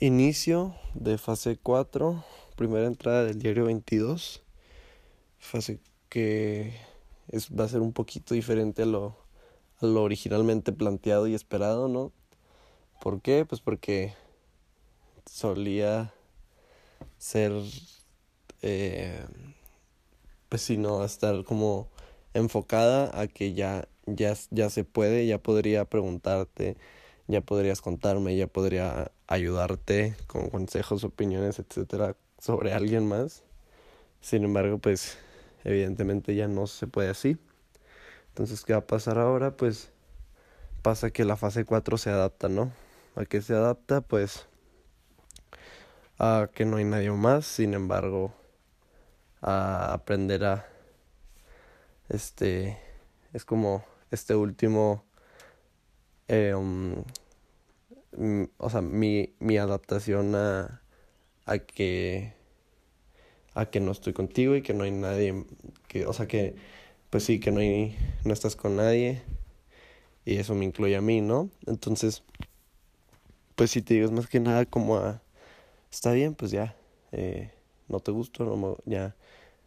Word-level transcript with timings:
Inicio 0.00 0.74
de 0.94 1.18
fase 1.18 1.58
4, 1.62 2.24
primera 2.56 2.86
entrada 2.86 3.24
del 3.24 3.38
diario 3.38 3.66
22. 3.66 4.42
Fase 5.38 5.80
que 6.08 6.72
es, 7.28 7.50
va 7.50 7.64
a 7.64 7.68
ser 7.68 7.80
un 7.80 7.92
poquito 7.92 8.32
diferente 8.32 8.82
a 8.82 8.86
lo, 8.86 9.16
a 9.80 9.86
lo 9.86 10.02
originalmente 10.02 10.72
planteado 10.72 11.26
y 11.26 11.34
esperado, 11.34 11.88
¿no? 11.88 12.10
¿Por 13.02 13.20
qué? 13.20 13.44
Pues 13.44 13.60
porque 13.60 14.14
solía 15.26 16.14
ser, 17.18 17.52
eh, 18.62 19.26
pues 20.48 20.62
si 20.62 20.78
no, 20.78 21.04
estar 21.04 21.44
como 21.44 21.88
enfocada 22.32 23.20
a 23.20 23.26
que 23.26 23.52
ya, 23.52 23.88
ya, 24.06 24.34
ya 24.50 24.70
se 24.70 24.84
puede, 24.84 25.26
ya 25.26 25.36
podría 25.36 25.84
preguntarte 25.84 26.78
ya 27.26 27.40
podrías 27.40 27.80
contarme, 27.80 28.36
ya 28.36 28.46
podría 28.46 29.12
ayudarte 29.26 30.16
con 30.26 30.50
consejos, 30.50 31.04
opiniones, 31.04 31.58
etcétera, 31.58 32.16
sobre 32.38 32.72
alguien 32.72 33.06
más. 33.06 33.42
Sin 34.20 34.44
embargo, 34.44 34.78
pues 34.78 35.18
evidentemente 35.64 36.34
ya 36.34 36.48
no 36.48 36.66
se 36.66 36.86
puede 36.86 37.10
así. 37.10 37.38
Entonces, 38.28 38.64
¿qué 38.64 38.72
va 38.72 38.80
a 38.80 38.86
pasar 38.86 39.18
ahora? 39.18 39.56
Pues 39.56 39.90
pasa 40.82 41.10
que 41.10 41.24
la 41.24 41.36
fase 41.36 41.64
4 41.64 41.98
se 41.98 42.10
adapta, 42.10 42.48
¿no? 42.48 42.72
¿A 43.16 43.24
qué 43.24 43.42
se 43.42 43.54
adapta? 43.54 44.00
Pues 44.00 44.46
a 46.18 46.48
que 46.54 46.64
no 46.64 46.76
hay 46.76 46.84
nadie 46.84 47.10
más, 47.10 47.46
sin 47.46 47.74
embargo, 47.74 48.32
a 49.40 49.92
aprender 49.92 50.44
a 50.44 50.68
este 52.08 52.78
es 53.32 53.44
como 53.44 53.84
este 54.10 54.34
último 54.34 55.04
eh, 56.28 56.54
um, 56.54 57.02
o 58.58 58.70
sea, 58.70 58.82
mi, 58.82 59.34
mi 59.38 59.56
adaptación 59.58 60.34
a, 60.34 60.82
a 61.46 61.58
que 61.58 62.34
a 63.54 63.66
que 63.66 63.80
no 63.80 63.92
estoy 63.92 64.12
contigo 64.12 64.56
y 64.56 64.62
que 64.62 64.72
no 64.74 64.84
hay 64.84 64.90
nadie 64.90 65.44
que 65.88 66.06
o 66.06 66.12
sea 66.14 66.26
que 66.26 66.56
pues 67.10 67.24
sí 67.24 67.40
que 67.40 67.50
no 67.50 67.60
hay 67.60 67.96
no 68.24 68.32
estás 68.32 68.56
con 68.56 68.76
nadie. 68.76 69.22
Y 70.24 70.36
eso 70.36 70.54
me 70.54 70.64
incluye 70.64 70.96
a 70.96 71.00
mí 71.00 71.20
no 71.20 71.50
entonces 71.66 72.22
pues 73.56 73.70
si 73.72 73.82
te 73.82 73.94
digo 73.94 74.10
más 74.12 74.28
que 74.28 74.40
nada 74.40 74.64
como 74.66 74.96
a 74.96 75.22
está 75.90 76.12
bien 76.12 76.34
pues 76.34 76.50
ya 76.52 76.76
eh, 77.12 77.50
no 77.88 78.00
te 78.00 78.12
gusto 78.12 78.44
no 78.44 78.56
me, 78.56 78.76
ya 78.86 79.16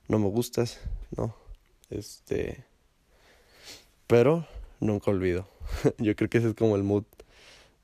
no 0.08 0.20
me 0.20 0.28
gustas 0.30 0.80
no 1.16 1.36
este 1.90 2.66
pero 4.08 4.48
nunca 4.80 5.12
olvido. 5.12 5.48
Yo 5.98 6.16
creo 6.16 6.30
que 6.30 6.38
ese 6.38 6.50
es 6.50 6.54
como 6.54 6.76
el 6.76 6.84
mood 6.84 7.06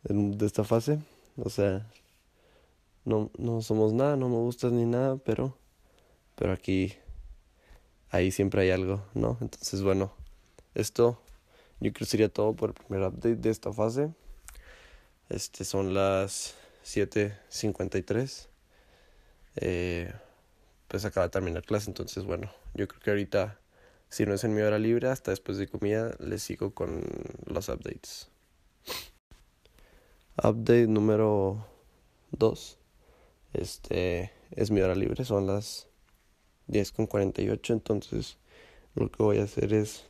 de 0.04 0.46
esta 0.46 0.64
fase. 0.64 1.00
O 1.38 1.50
sea, 1.50 1.88
no, 3.06 3.32
no 3.38 3.62
somos 3.62 3.94
nada, 3.94 4.16
no 4.16 4.30
me 4.30 4.36
gustas 4.36 4.72
ni 4.72 4.86
nada, 4.86 5.18
pero, 5.18 5.58
pero 6.36 6.54
aquí, 6.54 6.94
ahí 8.10 8.32
siempre 8.32 8.64
hay 8.64 8.72
algo, 8.72 9.04
¿no? 9.14 9.38
Entonces, 9.42 9.82
bueno, 9.82 10.12
esto 10.76 11.22
yo 11.82 11.92
creo 11.92 12.06
que 12.06 12.12
sería 12.12 12.30
todo 12.30 12.54
por 12.56 12.70
el 12.70 12.76
primer 12.76 13.08
update 13.08 13.38
de 13.38 13.50
esta 13.50 13.74
fase. 13.74 14.14
Este 15.30 15.66
son 15.66 15.94
las 15.96 16.56
7.53. 16.86 18.48
Eh, 19.56 20.14
pues 20.88 21.06
acaba 21.06 21.28
de 21.28 21.32
terminar 21.32 21.64
clase, 21.64 21.90
entonces 21.90 22.24
bueno, 22.24 22.52
yo 22.74 22.88
creo 22.88 23.02
que 23.02 23.10
ahorita, 23.10 23.60
si 24.10 24.26
no 24.26 24.34
es 24.34 24.44
en 24.44 24.54
mi 24.54 24.62
hora 24.62 24.78
libre, 24.78 25.08
hasta 25.10 25.32
después 25.32 25.58
de 25.58 25.68
comida, 25.68 26.16
les 26.20 26.44
sigo 26.44 26.74
con 26.74 27.04
los 27.46 27.70
updates. 27.70 28.31
Update 30.44 30.88
número 30.88 31.68
2. 32.32 32.80
Este 33.54 34.32
es 34.50 34.72
mi 34.72 34.82
hora 34.82 34.96
libre, 34.96 35.24
son 35.24 35.46
las 35.46 35.88
10 36.66 36.94
con 36.94 37.06
48. 37.06 37.74
Entonces, 37.74 38.40
lo 38.96 39.12
que 39.12 39.22
voy 39.22 39.38
a 39.38 39.44
hacer 39.44 39.72
es, 39.72 40.08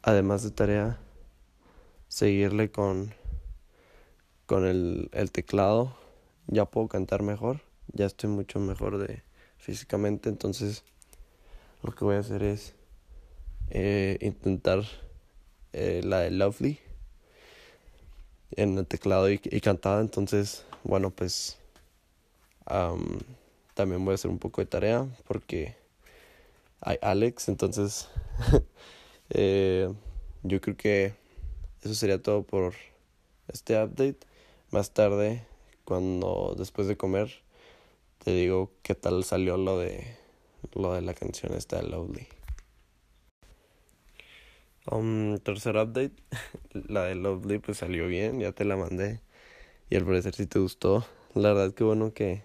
además 0.00 0.44
de 0.44 0.50
tarea, 0.50 0.98
seguirle 2.08 2.70
con, 2.70 3.12
con 4.46 4.64
el, 4.64 5.10
el 5.12 5.30
teclado. 5.30 5.94
Ya 6.46 6.64
puedo 6.64 6.88
cantar 6.88 7.22
mejor, 7.22 7.60
ya 7.92 8.06
estoy 8.06 8.30
mucho 8.30 8.60
mejor 8.60 8.96
de 8.96 9.24
físicamente. 9.58 10.30
Entonces, 10.30 10.84
lo 11.82 11.94
que 11.94 12.06
voy 12.06 12.16
a 12.16 12.20
hacer 12.20 12.42
es 12.42 12.74
eh, 13.68 14.16
intentar 14.22 14.84
eh, 15.74 16.00
la 16.02 16.20
de 16.20 16.30
Lovely 16.30 16.80
en 18.56 18.78
el 18.78 18.86
teclado 18.86 19.30
y, 19.30 19.40
y 19.44 19.60
cantaba. 19.60 20.00
Entonces, 20.00 20.64
bueno, 20.84 21.10
pues 21.10 21.58
también 23.74 24.04
voy 24.04 24.12
a 24.12 24.14
hacer 24.14 24.30
un 24.30 24.38
poco 24.38 24.60
de 24.60 24.66
tarea 24.66 25.06
porque 25.26 25.74
hay 26.80 26.98
Alex. 27.02 27.48
Entonces, 27.48 28.08
eh, 29.30 29.92
yo 30.42 30.60
creo 30.60 30.76
que 30.76 31.14
eso 31.82 31.94
sería 31.94 32.22
todo 32.22 32.42
por 32.42 32.74
este 33.48 33.82
update. 33.82 34.18
Más 34.70 34.92
tarde, 34.92 35.44
cuando 35.84 36.54
después 36.56 36.86
de 36.88 36.96
comer, 36.96 37.30
te 38.24 38.32
digo 38.32 38.70
qué 38.82 38.94
tal 38.94 39.24
salió 39.24 39.56
lo 39.56 39.78
de 39.78 40.16
lo 40.74 40.94
de 40.94 41.02
la 41.02 41.12
canción 41.12 41.52
esta 41.54 41.76
de 41.76 41.88
Lovely. 41.88 42.26
Um, 44.90 45.38
tercer 45.38 45.76
update, 45.76 46.12
la 46.88 47.04
de 47.04 47.14
Lovely 47.14 47.58
pues 47.58 47.78
salió 47.78 48.06
bien, 48.08 48.40
ya 48.40 48.52
te 48.52 48.64
la 48.64 48.76
mandé. 48.76 49.20
Y 49.90 49.96
al 49.96 50.04
parecer 50.04 50.34
si 50.34 50.46
te 50.46 50.58
gustó. 50.58 51.06
La 51.34 51.52
verdad 51.52 51.74
que 51.74 51.84
bueno 51.84 52.12
que, 52.14 52.42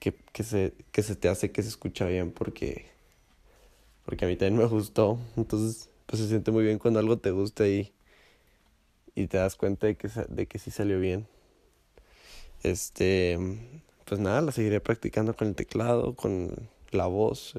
que, 0.00 0.14
que, 0.32 0.42
se, 0.44 0.74
que 0.92 1.02
se 1.02 1.16
te 1.16 1.28
hace 1.28 1.52
que 1.52 1.62
se 1.62 1.68
escucha 1.68 2.06
bien 2.06 2.32
porque, 2.32 2.86
porque 4.04 4.24
a 4.24 4.28
mí 4.28 4.36
también 4.36 4.58
me 4.58 4.66
gustó. 4.66 5.18
Entonces 5.36 5.90
pues 6.06 6.22
se 6.22 6.28
siente 6.28 6.50
muy 6.50 6.64
bien 6.64 6.78
cuando 6.78 7.00
algo 7.00 7.18
te 7.18 7.30
gusta 7.30 7.66
y, 7.68 7.92
y 9.14 9.26
te 9.26 9.38
das 9.38 9.56
cuenta 9.56 9.86
de 9.86 9.96
que, 9.96 10.08
de 10.08 10.46
que 10.46 10.58
sí 10.58 10.70
salió 10.70 11.00
bien. 11.00 11.26
Este, 12.62 13.38
pues 14.06 14.20
nada, 14.20 14.40
la 14.40 14.52
seguiré 14.52 14.80
practicando 14.80 15.36
con 15.36 15.48
el 15.48 15.54
teclado, 15.54 16.14
con 16.14 16.68
la 16.92 17.06
voz, 17.06 17.54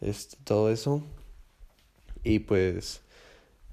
este, 0.00 0.36
todo 0.44 0.70
eso. 0.70 1.02
Y 2.26 2.40
pues, 2.40 3.02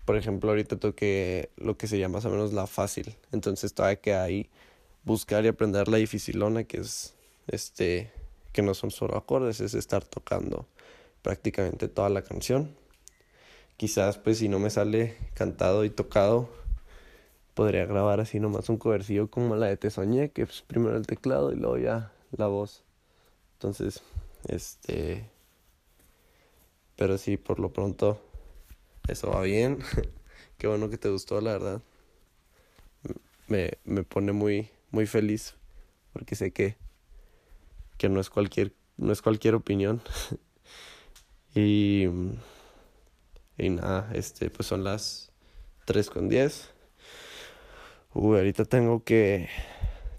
por 0.05 0.15
ejemplo, 0.15 0.51
ahorita 0.51 0.77
toqué 0.77 1.49
lo 1.57 1.75
que 1.75 1.87
se 1.87 1.97
llama 1.97 2.17
más 2.19 2.25
o 2.25 2.29
menos 2.29 2.53
la 2.53 2.67
fácil. 2.67 3.15
Entonces 3.31 3.73
todavía 3.73 3.99
que 3.99 4.13
ahí 4.13 4.47
buscar 5.03 5.43
y 5.43 5.47
aprender 5.47 5.87
la 5.87 5.97
dificilona, 5.97 6.63
que 6.63 6.77
es 6.77 7.15
este, 7.47 8.11
que 8.51 8.61
no 8.61 8.75
son 8.75 8.91
solo 8.91 9.17
acordes, 9.17 9.59
es 9.59 9.73
estar 9.73 10.03
tocando 10.05 10.67
prácticamente 11.23 11.87
toda 11.87 12.09
la 12.09 12.21
canción. 12.21 12.75
Quizás 13.75 14.19
pues 14.19 14.37
si 14.37 14.49
no 14.49 14.59
me 14.59 14.69
sale 14.69 15.17
cantado 15.33 15.83
y 15.83 15.89
tocado, 15.89 16.47
podría 17.55 17.87
grabar 17.87 18.19
así 18.19 18.39
nomás 18.39 18.69
un 18.69 18.77
covercillo 18.77 19.31
como 19.31 19.55
la 19.55 19.65
de 19.65 19.77
Te 19.77 19.89
Soñé, 19.89 20.29
que 20.29 20.43
es 20.43 20.61
primero 20.61 20.95
el 20.95 21.07
teclado 21.07 21.51
y 21.51 21.55
luego 21.55 21.79
ya 21.79 22.11
la 22.37 22.45
voz. 22.45 22.83
Entonces, 23.53 24.03
este... 24.47 25.27
Pero 26.95 27.17
sí, 27.17 27.37
por 27.37 27.59
lo 27.59 27.73
pronto 27.73 28.21
eso 29.07 29.31
va 29.31 29.41
bien. 29.41 29.79
Qué 30.57 30.67
bueno 30.67 30.89
que 30.89 30.97
te 30.97 31.09
gustó, 31.09 31.41
la 31.41 31.53
verdad. 31.53 31.81
Me, 33.47 33.73
me 33.83 34.03
pone 34.03 34.31
muy, 34.31 34.69
muy 34.91 35.05
feliz 35.05 35.55
porque 36.13 36.35
sé 36.35 36.51
que, 36.51 36.77
que 37.97 38.07
no 38.07 38.21
es 38.21 38.29
cualquier, 38.29 38.73
no 38.97 39.11
es 39.11 39.21
cualquier 39.21 39.55
opinión. 39.55 40.01
y, 41.55 42.05
y 43.57 43.69
nada, 43.69 44.09
este, 44.13 44.49
pues 44.49 44.67
son 44.67 44.83
las 44.83 45.31
3 45.85 46.09
con 46.09 46.29
10. 46.29 46.69
Uy, 48.13 48.37
ahorita 48.37 48.65
tengo 48.65 49.03
que, 49.03 49.49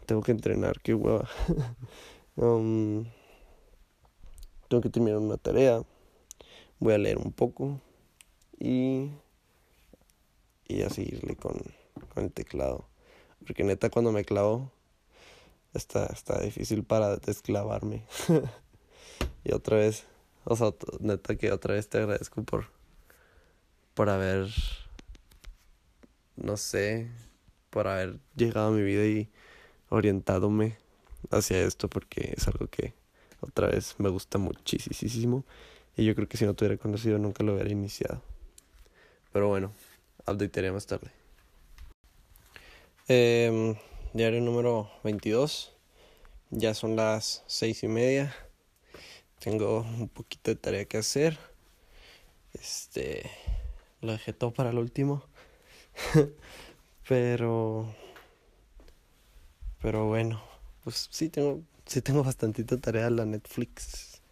tengo 0.04 0.20
que 0.20 0.32
entrenar, 0.32 0.80
qué 0.82 0.94
hueva. 0.94 1.28
um, 2.36 3.04
tengo 4.68 4.82
que 4.82 4.90
terminar 4.90 5.18
una 5.18 5.36
tarea. 5.36 5.82
Voy 6.80 6.94
a 6.94 6.98
leer 6.98 7.18
un 7.18 7.32
poco 7.32 7.80
y, 8.64 9.10
y 10.66 10.82
a 10.82 10.88
seguirle 10.88 11.36
con, 11.36 11.52
con 12.14 12.24
el 12.24 12.32
teclado. 12.32 12.86
Porque 13.46 13.62
neta 13.62 13.90
cuando 13.90 14.10
me 14.10 14.24
clavo 14.24 14.72
está, 15.74 16.06
está 16.06 16.40
difícil 16.40 16.82
para 16.82 17.16
desclavarme. 17.18 18.06
y 19.44 19.52
otra 19.52 19.76
vez, 19.76 20.04
o 20.44 20.56
sea, 20.56 20.72
neta 21.00 21.36
que 21.36 21.52
otra 21.52 21.74
vez 21.74 21.90
te 21.90 21.98
agradezco 21.98 22.42
por, 22.42 22.68
por 23.92 24.08
haber, 24.08 24.48
no 26.36 26.56
sé, 26.56 27.10
por 27.68 27.86
haber 27.86 28.18
llegado 28.34 28.68
a 28.68 28.70
mi 28.70 28.82
vida 28.82 29.04
y 29.04 29.28
orientadome 29.90 30.78
hacia 31.30 31.60
esto 31.60 31.88
porque 31.90 32.32
es 32.34 32.48
algo 32.48 32.66
que 32.68 32.94
otra 33.40 33.68
vez 33.68 33.94
me 33.98 34.08
gusta 34.08 34.38
muchísimo 34.38 35.44
y 35.96 36.06
yo 36.06 36.14
creo 36.14 36.28
que 36.28 36.38
si 36.38 36.46
no 36.46 36.54
te 36.54 36.64
hubiera 36.64 36.80
conocido 36.80 37.18
nunca 37.18 37.44
lo 37.44 37.52
hubiera 37.52 37.70
iniciado. 37.70 38.33
Pero 39.34 39.48
bueno, 39.48 39.72
updatearé 40.28 40.70
más 40.70 40.86
tarde. 40.86 41.10
Eh, 43.08 43.74
diario 44.12 44.40
número 44.40 44.92
22. 45.02 45.74
Ya 46.50 46.72
son 46.72 46.94
las 46.94 47.42
seis 47.48 47.82
y 47.82 47.88
media. 47.88 48.32
Tengo 49.40 49.80
un 49.80 50.08
poquito 50.08 50.52
de 50.52 50.54
tarea 50.54 50.84
que 50.84 50.98
hacer. 50.98 51.36
Este. 52.52 53.28
Lo 54.02 54.12
dejé 54.12 54.32
todo 54.34 54.52
para 54.52 54.70
el 54.70 54.78
último. 54.78 55.24
pero. 57.08 57.92
Pero 59.82 60.06
bueno. 60.06 60.40
Pues 60.84 61.08
sí 61.10 61.28
tengo. 61.28 61.60
Sí 61.86 62.02
tengo 62.02 62.22
bastantita 62.22 62.78
tarea 62.78 63.08
en 63.08 63.16
la 63.16 63.24
Netflix. 63.24 64.22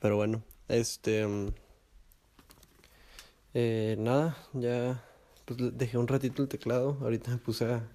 Pero 0.00 0.16
bueno. 0.16 0.42
Este. 0.68 1.52
Eh, 3.54 3.96
nada. 3.98 4.36
Ya. 4.52 5.04
Pues 5.44 5.58
dejé 5.76 5.98
un 5.98 6.08
ratito 6.08 6.42
el 6.42 6.48
teclado. 6.48 6.98
Ahorita 7.00 7.30
me 7.30 7.38
puse 7.38 7.64
a 7.66 7.88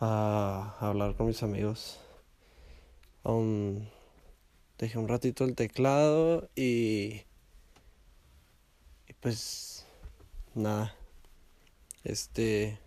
a 0.00 0.76
hablar 0.80 1.14
con 1.14 1.26
mis 1.26 1.42
amigos. 1.42 2.00
Um, 3.22 3.86
dejé 4.78 4.98
un 4.98 5.08
ratito 5.08 5.44
el 5.44 5.54
teclado 5.54 6.48
y, 6.56 7.22
y 9.06 9.12
pues 9.20 9.86
nada. 10.54 10.94
Este 12.02 12.78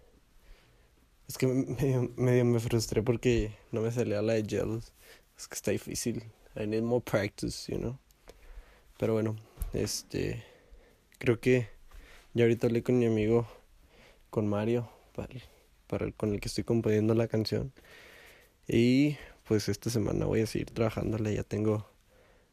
es 1.28 1.38
que 1.38 1.46
medio, 1.46 2.12
medio 2.16 2.46
me 2.46 2.60
frustré 2.60 3.04
porque 3.04 3.56
no 3.72 3.82
me 3.82 3.92
salía 3.92 4.24
la 4.24 4.34
de 4.34 4.44
Jealous. 4.44 4.92
Es 5.38 5.48
que 5.48 5.56
está 5.56 5.72
difícil. 5.72 6.24
I 6.56 6.66
need 6.66 6.82
more 6.82 7.04
practice, 7.04 7.72
you 7.72 7.78
know. 7.78 7.98
Pero 8.98 9.14
bueno, 9.14 9.36
este 9.74 10.44
creo 11.24 11.40
que 11.40 11.70
ya 12.34 12.44
ahorita 12.44 12.68
hablé 12.68 12.84
con 12.84 13.00
mi 13.00 13.06
amigo 13.06 13.48
con 14.30 14.46
Mario 14.46 14.90
para 15.88 16.04
el, 16.04 16.14
con 16.16 16.34
el 16.34 16.42
que 16.42 16.50
estoy 16.50 16.66
componiendo 16.66 17.14
la 17.14 17.30
canción. 17.30 17.72
Y 18.68 19.16
pues 19.48 19.70
esta 19.70 19.90
semana 19.90 20.26
voy 20.26 20.42
a 20.42 20.48
seguir 20.48 20.72
trabajándole, 20.72 21.34
ya 21.34 21.44
tengo 21.44 21.88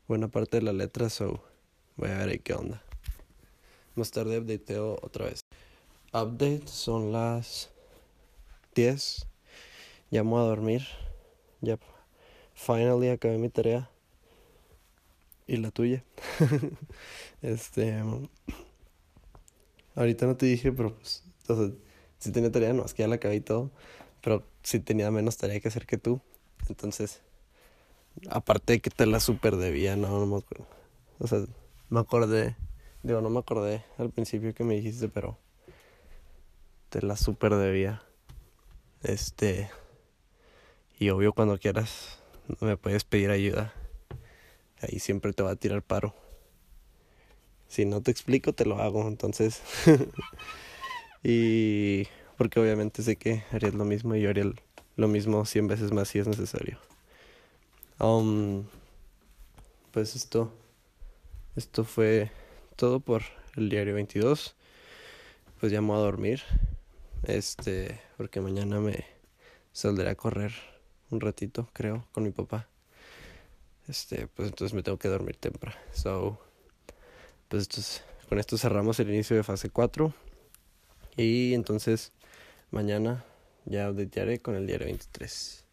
buena 0.06 0.28
parte 0.28 0.58
de 0.58 0.62
la 0.62 0.72
letra, 0.72 1.10
so 1.10 1.42
voy 1.96 2.10
a 2.10 2.18
ver 2.18 2.28
ahí 2.28 2.38
qué 2.38 2.54
onda. 2.54 2.80
Más 3.96 4.12
tarde 4.12 4.38
updateo 4.38 5.00
otra 5.02 5.24
vez. 5.24 5.40
Update 6.12 6.68
son 6.68 7.10
las 7.10 7.70
10. 8.76 9.26
Llamo 10.12 10.38
a 10.38 10.42
dormir. 10.42 10.86
Ya 11.60 11.76
finally 12.54 13.08
acabé 13.08 13.36
mi 13.36 13.48
tarea. 13.48 13.90
Y 15.48 15.56
la 15.56 15.72
tuya. 15.72 16.04
este 17.42 18.02
ahorita 19.94 20.26
no 20.26 20.36
te 20.36 20.46
dije, 20.46 20.72
pero 20.72 20.94
pues 20.94 21.24
sí 22.18 22.32
tenía 22.32 22.52
tarea, 22.52 22.72
no, 22.72 22.84
es 22.84 22.94
que 22.94 23.02
ya 23.02 23.08
la 23.08 23.16
acabé 23.16 23.36
y 23.36 23.40
todo, 23.40 23.70
pero 24.22 24.44
sí 24.62 24.80
tenía 24.80 25.10
menos 25.10 25.36
tarea 25.36 25.60
que 25.60 25.68
hacer 25.68 25.86
que 25.86 25.98
tú. 25.98 26.20
Entonces, 26.68 27.22
aparte 28.28 28.74
de 28.74 28.80
que 28.80 28.90
te 28.90 29.06
la 29.06 29.20
super 29.20 29.56
debía, 29.56 29.96
no, 29.96 30.08
no 30.08 30.26
me 30.26 30.36
acuerdo. 30.36 30.66
O 31.18 31.26
sea, 31.26 31.44
me 31.88 32.00
acordé, 32.00 32.56
digo, 33.02 33.20
no 33.20 33.30
me 33.30 33.40
acordé 33.40 33.84
al 33.98 34.10
principio 34.10 34.54
que 34.54 34.64
me 34.64 34.74
dijiste, 34.74 35.08
pero 35.08 35.38
te 36.88 37.02
la 37.02 37.16
super 37.16 37.54
debía. 37.54 38.02
Este, 39.02 39.70
y 40.98 41.08
obvio 41.10 41.32
cuando 41.32 41.58
quieras 41.58 42.20
me 42.60 42.76
puedes 42.76 43.04
pedir 43.04 43.30
ayuda. 43.30 43.72
Ahí 44.82 44.98
siempre 44.98 45.32
te 45.32 45.42
va 45.42 45.52
a 45.52 45.56
tirar 45.56 45.82
paro. 45.82 46.14
Si 47.70 47.86
no 47.86 48.02
te 48.02 48.10
explico, 48.10 48.52
te 48.52 48.66
lo 48.66 48.78
hago, 48.82 49.08
entonces 49.08 49.62
Y 51.22 52.06
porque 52.36 52.60
obviamente 52.60 53.02
sé 53.02 53.16
que 53.16 53.44
harías 53.52 53.74
lo 53.74 53.84
mismo 53.84 54.14
y 54.14 54.22
yo 54.22 54.30
haría 54.30 54.50
lo 54.96 55.08
mismo 55.08 55.44
cien 55.44 55.68
veces 55.68 55.92
más 55.92 56.08
si 56.08 56.18
es 56.18 56.26
necesario. 56.26 56.78
Um, 57.98 58.64
pues 59.92 60.16
esto, 60.16 60.52
esto 61.56 61.84
fue 61.84 62.30
todo 62.76 63.00
por 63.00 63.22
el 63.56 63.68
diario 63.68 63.94
22. 63.94 64.56
Pues 65.60 65.72
llamo 65.72 65.94
a 65.94 65.98
dormir. 65.98 66.42
Este, 67.24 68.00
porque 68.16 68.40
mañana 68.40 68.80
me 68.80 69.04
saldré 69.72 70.08
a 70.08 70.14
correr 70.14 70.52
un 71.10 71.20
ratito, 71.20 71.68
creo, 71.74 72.06
con 72.12 72.22
mi 72.22 72.30
papá. 72.30 72.66
Este, 73.88 74.26
pues 74.28 74.48
entonces 74.48 74.72
me 74.74 74.82
tengo 74.82 74.98
que 74.98 75.08
dormir 75.08 75.36
temprano. 75.36 75.76
So, 75.92 76.40
pues 77.50 78.02
con 78.28 78.38
esto 78.38 78.56
cerramos 78.56 79.00
el 79.00 79.10
inicio 79.10 79.36
de 79.36 79.42
fase 79.42 79.70
4. 79.70 80.14
Y 81.16 81.52
entonces 81.52 82.12
mañana 82.70 83.24
ya 83.64 83.90
updatearé 83.90 84.38
con 84.38 84.54
el 84.54 84.68
diario 84.68 84.86
23. 84.86 85.66